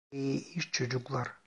[0.11, 1.31] İyi iş, çocuklar.